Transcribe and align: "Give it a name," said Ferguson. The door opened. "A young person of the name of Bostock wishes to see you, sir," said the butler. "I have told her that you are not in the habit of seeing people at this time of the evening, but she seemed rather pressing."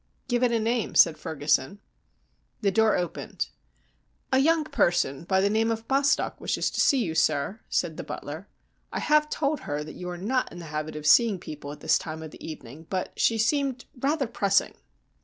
"Give 0.27 0.41
it 0.41 0.51
a 0.51 0.59
name," 0.59 0.95
said 0.95 1.15
Ferguson. 1.19 1.79
The 2.61 2.71
door 2.71 2.97
opened. 2.97 3.49
"A 4.33 4.39
young 4.39 4.63
person 4.63 5.27
of 5.29 5.43
the 5.43 5.47
name 5.47 5.69
of 5.69 5.87
Bostock 5.87 6.41
wishes 6.41 6.71
to 6.71 6.81
see 6.81 7.03
you, 7.05 7.13
sir," 7.13 7.59
said 7.69 7.97
the 7.97 8.03
butler. 8.03 8.47
"I 8.91 8.99
have 8.99 9.29
told 9.29 9.59
her 9.59 9.83
that 9.83 9.93
you 9.93 10.09
are 10.09 10.17
not 10.17 10.51
in 10.51 10.57
the 10.57 10.65
habit 10.73 10.95
of 10.95 11.05
seeing 11.05 11.37
people 11.39 11.71
at 11.71 11.81
this 11.81 11.99
time 11.99 12.23
of 12.23 12.31
the 12.31 12.43
evening, 12.43 12.87
but 12.89 13.11
she 13.15 13.37
seemed 13.37 13.85
rather 13.95 14.25
pressing." 14.25 14.73